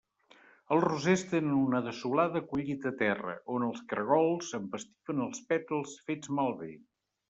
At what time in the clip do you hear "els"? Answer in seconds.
0.75-0.85, 3.69-3.87, 5.31-5.49